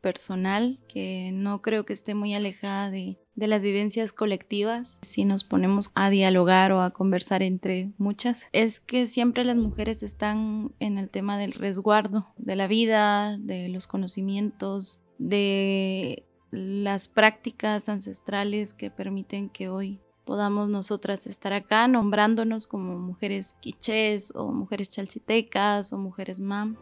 [0.00, 5.44] Personal, que no creo que esté muy alejada de, de las vivencias colectivas, si nos
[5.44, 10.98] ponemos a dialogar o a conversar entre muchas, es que siempre las mujeres están en
[10.98, 18.90] el tema del resguardo de la vida, de los conocimientos, de las prácticas ancestrales que
[18.90, 25.98] permiten que hoy podamos nosotras estar acá nombrándonos como mujeres quichés o mujeres chalchitecas o
[25.98, 26.76] mujeres mam.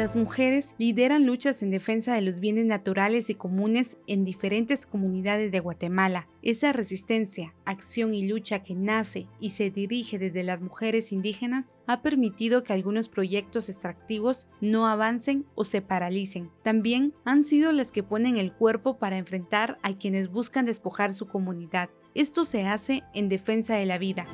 [0.00, 5.52] Las mujeres lideran luchas en defensa de los bienes naturales y comunes en diferentes comunidades
[5.52, 6.26] de Guatemala.
[6.40, 12.00] Esa resistencia, acción y lucha que nace y se dirige desde las mujeres indígenas ha
[12.00, 16.48] permitido que algunos proyectos extractivos no avancen o se paralicen.
[16.62, 21.28] También han sido las que ponen el cuerpo para enfrentar a quienes buscan despojar su
[21.28, 21.90] comunidad.
[22.14, 24.24] Esto se hace en defensa de la vida.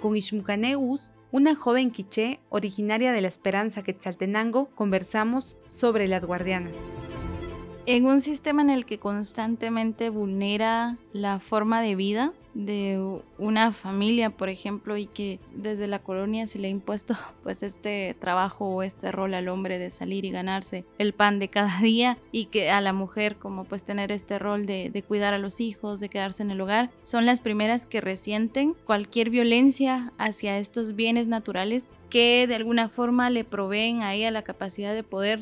[0.00, 6.74] Con Ishmucaneus una joven quiché originaria de la Esperanza Quetzaltenango, conversamos sobre las guardianas.
[7.92, 14.30] En un sistema en el que constantemente vulnera la forma de vida, de una familia,
[14.30, 18.84] por ejemplo, y que desde la colonia se le ha impuesto pues este trabajo o
[18.84, 22.70] este rol al hombre de salir y ganarse el pan de cada día y que
[22.70, 26.10] a la mujer como pues tener este rol de, de cuidar a los hijos, de
[26.10, 31.88] quedarse en el hogar, son las primeras que resienten cualquier violencia hacia estos bienes naturales
[32.08, 35.40] que de alguna forma le proveen a ella la capacidad de poder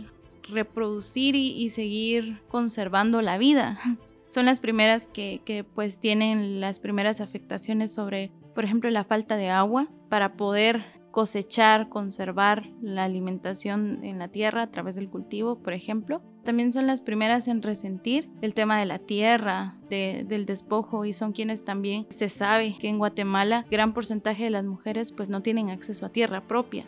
[0.48, 3.78] reproducir y, seguir conservando la vida
[4.26, 9.50] son las primeras que, pues tienen las primeras afectaciones sobre, por ejemplo, la falta de
[9.50, 15.72] agua para poder cosechar, conservar la alimentación en la tierra a través del cultivo, por
[15.72, 16.22] ejemplo.
[16.44, 21.32] También son las primeras en resentir el tema de la tierra, del despojo y son
[21.32, 25.70] quienes también se sabe que en Guatemala gran porcentaje de las mujeres pues no tienen
[25.70, 26.86] acceso a tierra propia.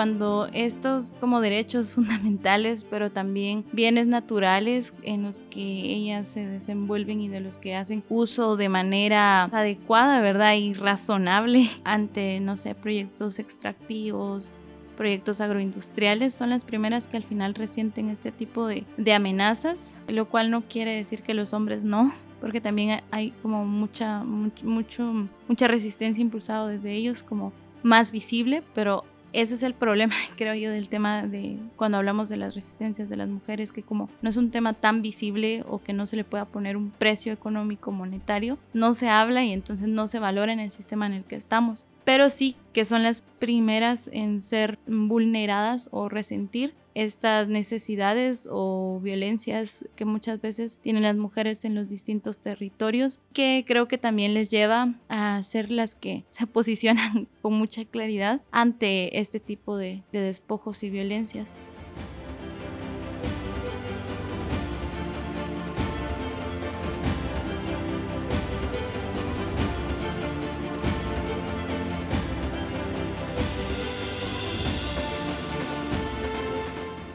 [0.00, 7.20] Cuando estos como derechos fundamentales, pero también bienes naturales en los que ellas se desenvuelven
[7.20, 10.54] y de los que hacen uso de manera adecuada, ¿verdad?
[10.54, 14.52] Y razonable ante, no sé, proyectos extractivos,
[14.96, 20.30] proyectos agroindustriales son las primeras que al final resienten este tipo de, de, amenazas, lo
[20.30, 22.10] cual no quiere decir que los hombres no,
[22.40, 27.52] porque también hay como mucha, mucho, mucha resistencia impulsada desde ellos como
[27.82, 32.36] más visible, pero ese es el problema, creo yo, del tema de cuando hablamos de
[32.36, 35.92] las resistencias de las mujeres, que como no es un tema tan visible o que
[35.92, 40.06] no se le pueda poner un precio económico monetario, no se habla y entonces no
[40.06, 41.86] se valora en el sistema en el que estamos.
[42.04, 49.84] Pero sí que son las primeras en ser vulneradas o resentir estas necesidades o violencias
[49.96, 54.50] que muchas veces tienen las mujeres en los distintos territorios, que creo que también les
[54.50, 60.20] lleva a ser las que se posicionan con mucha claridad ante este tipo de, de
[60.20, 61.48] despojos y violencias.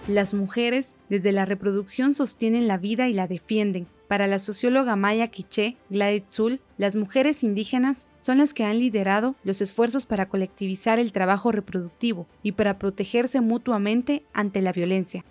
[0.07, 3.87] Las mujeres, desde la reproducción, sostienen la vida y la defienden.
[4.07, 9.33] Para la socióloga maya quiché, Gladys Zul, las mujeres indígenas son las que han liderado
[9.43, 15.25] los esfuerzos para colectivizar el trabajo reproductivo y para protegerse mutuamente ante la violencia.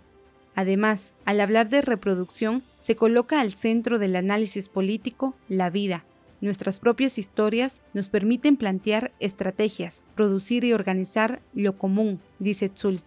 [0.56, 6.04] Además, al hablar de reproducción, se coloca al centro del análisis político la vida.
[6.40, 13.02] Nuestras propias historias nos permiten plantear estrategias, producir y organizar lo común, dice Zul.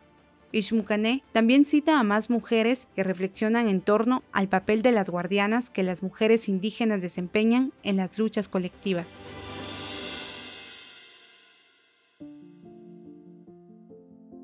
[0.52, 5.70] Ishmukane también cita a más mujeres que reflexionan en torno al papel de las guardianas
[5.70, 9.08] que las mujeres indígenas desempeñan en las luchas colectivas.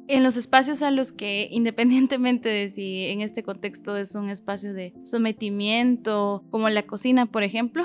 [0.08, 4.74] en los espacios a los que, independientemente de si en este contexto es un espacio
[4.74, 7.84] de sometimiento, como la cocina, por ejemplo,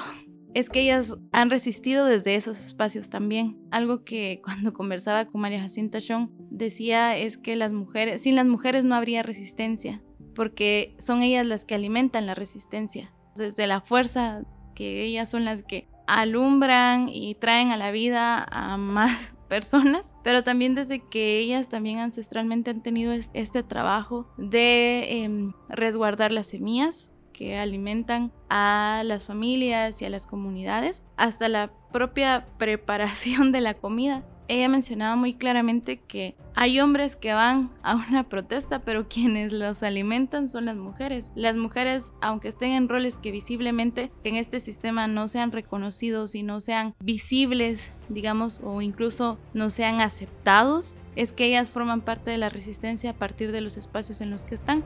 [0.55, 3.59] es que ellas han resistido desde esos espacios también.
[3.71, 8.47] Algo que cuando conversaba con María Jacinta Chong decía es que las mujeres, sin las
[8.47, 10.03] mujeres no habría resistencia,
[10.35, 13.13] porque son ellas las que alimentan la resistencia.
[13.37, 14.43] Desde la fuerza
[14.75, 20.45] que ellas son las que alumbran y traen a la vida a más personas, pero
[20.45, 27.13] también desde que ellas también ancestralmente han tenido este trabajo de em, resguardar las semillas,
[27.39, 33.75] que alimentan a las familias y a las comunidades, hasta la propia preparación de la
[33.75, 39.53] comida ella mencionaba muy claramente que hay hombres que van a una protesta, pero quienes
[39.53, 41.31] los alimentan son las mujeres.
[41.35, 46.43] Las mujeres, aunque estén en roles que visiblemente en este sistema no sean reconocidos y
[46.43, 52.39] no sean visibles, digamos, o incluso no sean aceptados, es que ellas forman parte de
[52.39, 54.83] la resistencia a partir de los espacios en los que están.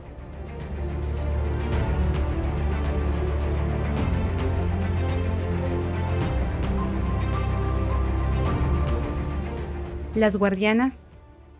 [10.15, 10.99] Las guardianas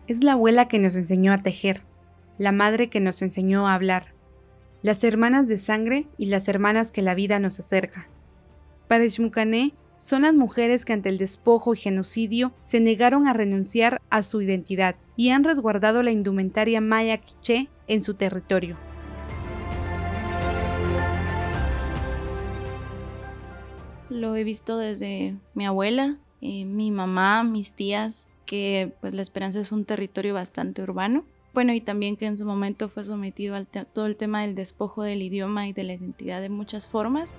[0.06, 1.82] es la abuela que nos enseñó a tejer,
[2.38, 4.14] la madre que nos enseñó a hablar,
[4.80, 8.06] las hermanas de sangre y las hermanas que la vida nos acerca.
[8.86, 14.00] Para Shmukané, son las mujeres que ante el despojo y genocidio se negaron a renunciar
[14.08, 18.76] a su identidad y han resguardado la indumentaria maya quiché en su territorio.
[24.10, 29.60] Lo he visto desde mi abuela, eh, mi mamá, mis tías, que pues la esperanza
[29.60, 31.24] es un territorio bastante urbano.
[31.52, 35.02] Bueno, y también que en su momento fue sometido a todo el tema del despojo
[35.02, 37.36] del idioma y de la identidad de muchas formas.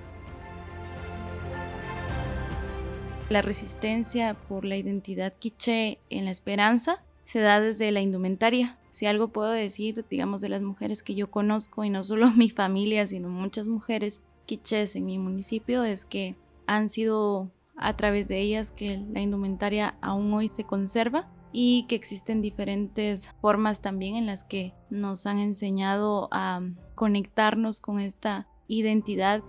[3.29, 8.77] La resistencia por la identidad quiché en la esperanza se da desde la indumentaria.
[8.91, 12.49] Si algo puedo decir, digamos, de las mujeres que yo conozco, y no solo mi
[12.49, 16.35] familia, sino muchas mujeres quichés en mi municipio, es que
[16.67, 21.95] han sido a través de ellas que la indumentaria aún hoy se conserva y que
[21.95, 26.61] existen diferentes formas también en las que nos han enseñado a
[26.95, 29.43] conectarnos con esta identidad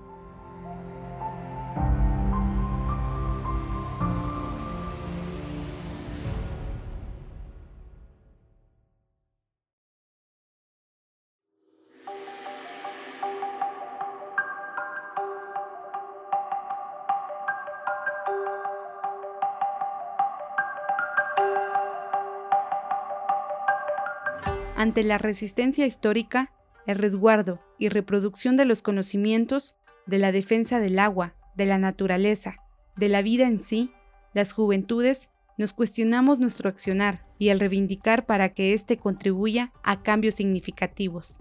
[24.87, 26.53] Ante la resistencia histórica,
[26.87, 29.75] el resguardo y reproducción de los conocimientos,
[30.07, 32.59] de la defensa del agua, de la naturaleza,
[32.95, 33.91] de la vida en sí,
[34.33, 35.29] las juventudes
[35.59, 41.41] nos cuestionamos nuestro accionar y el reivindicar para que éste contribuya a cambios significativos.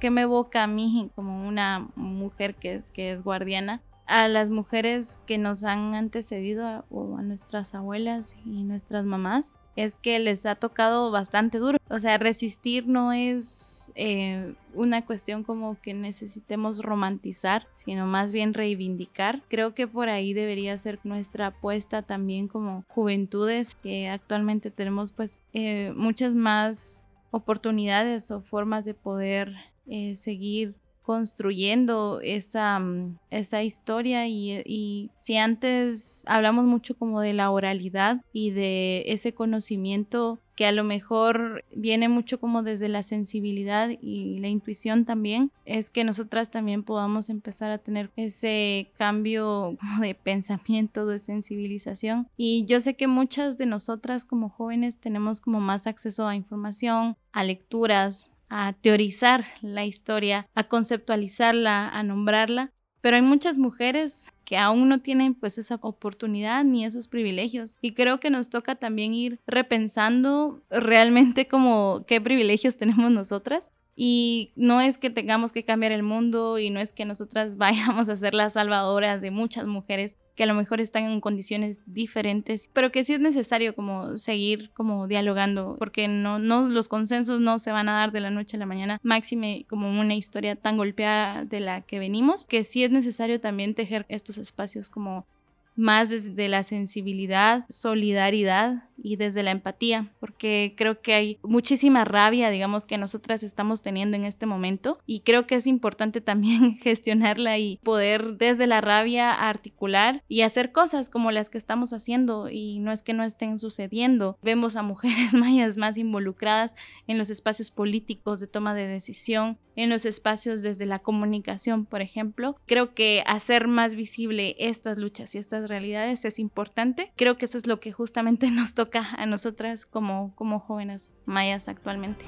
[0.00, 3.82] ¿Qué me evoca a mí como una mujer que, que es guardiana?
[4.06, 10.18] a las mujeres que nos han antecedido o nuestras abuelas y nuestras mamás es que
[10.18, 11.78] les ha tocado bastante duro.
[11.88, 18.52] O sea, resistir no es eh, una cuestión como que necesitemos romantizar, sino más bien
[18.52, 19.42] reivindicar.
[19.48, 25.38] Creo que por ahí debería ser nuestra apuesta también como juventudes, que actualmente tenemos pues
[25.54, 29.54] eh, muchas más oportunidades o formas de poder
[29.86, 37.50] eh, seguir construyendo esa, mm, esa historia y, si antes hablamos mucho como de la
[37.50, 43.90] oralidad y de ese conocimiento que a lo mejor viene mucho como desde la sensibilidad
[44.00, 50.14] y la intuición también, es que nosotras también podamos empezar a tener ese cambio de
[50.14, 52.28] pensamiento, de sensibilización.
[52.36, 57.16] Y yo sé que muchas de nosotras como jóvenes tenemos como más acceso a información,
[57.32, 64.58] a lecturas, a teorizar la historia, a conceptualizarla, a nombrarla, pero hay muchas mujeres que
[64.58, 67.76] aún no tienen pues esa oportunidad ni esos privilegios.
[67.80, 74.52] Y creo que nos toca también ir repensando realmente como qué privilegios tenemos nosotras y
[74.56, 78.16] no es que tengamos que cambiar el mundo y no es que nosotras vayamos a
[78.16, 82.90] ser las salvadoras de muchas mujeres que a lo mejor están en condiciones diferentes, pero
[82.90, 87.70] que sí es necesario como seguir como dialogando, porque no, no los consensos no se
[87.70, 91.44] van a dar de la noche a la mañana, máxime como una historia tan golpeada
[91.44, 95.26] de la que venimos, que sí es necesario también tejer estos espacios como
[95.74, 102.50] más desde la sensibilidad, solidaridad y desde la empatía, porque creo que hay muchísima rabia,
[102.50, 107.58] digamos, que nosotras estamos teniendo en este momento y creo que es importante también gestionarla
[107.58, 112.78] y poder desde la rabia articular y hacer cosas como las que estamos haciendo y
[112.78, 114.38] no es que no estén sucediendo.
[114.42, 116.74] Vemos a mujeres mayas más involucradas
[117.06, 122.02] en los espacios políticos de toma de decisión, en los espacios desde la comunicación, por
[122.02, 122.56] ejemplo.
[122.66, 127.12] Creo que hacer más visible estas luchas y estas realidades es importante.
[127.16, 131.68] Creo que eso es lo que justamente nos toca a nosotras como, como jóvenes mayas
[131.68, 132.24] actualmente.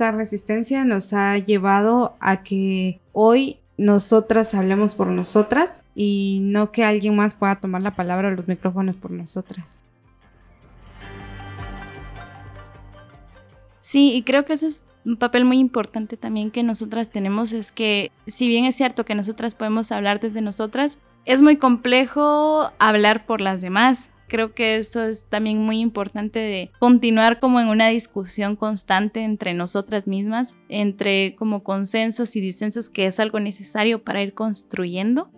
[0.00, 6.84] esta resistencia nos ha llevado a que hoy nosotras hablemos por nosotras y no que
[6.84, 9.80] alguien más pueda tomar la palabra o los micrófonos por nosotras.
[13.80, 17.72] Sí, y creo que eso es un papel muy importante también que nosotras tenemos, es
[17.72, 23.24] que si bien es cierto que nosotras podemos hablar desde nosotras, es muy complejo hablar
[23.24, 24.10] por las demás.
[24.30, 29.54] Creo que eso es también muy importante de continuar como en una discusión constante entre
[29.54, 35.32] nosotras mismas, entre como consensos y disensos que es algo necesario para ir construyendo.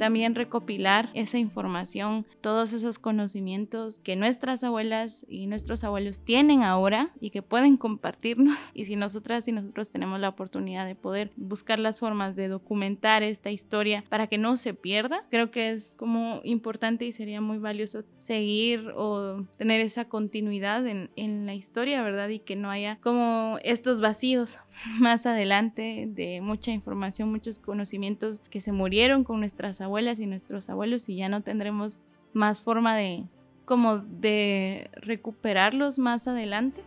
[0.00, 7.10] También recopilar esa información, todos esos conocimientos que nuestras abuelas y nuestros abuelos tienen ahora
[7.20, 8.58] y que pueden compartirnos.
[8.72, 13.22] Y si nosotras y nosotros tenemos la oportunidad de poder buscar las formas de documentar
[13.22, 17.58] esta historia para que no se pierda, creo que es como importante y sería muy
[17.58, 22.30] valioso seguir o tener esa continuidad en, en la historia, ¿verdad?
[22.30, 24.60] Y que no haya como estos vacíos
[24.98, 30.70] más adelante de mucha información, muchos conocimientos que se murieron con nuestras abuelas y nuestros
[30.70, 31.98] abuelos y ya no tendremos
[32.32, 33.24] más forma de
[33.64, 36.82] como de recuperarlos más adelante.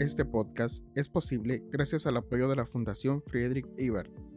[0.00, 4.27] Este podcast es posible gracias al apoyo de la Fundación Friedrich Ebert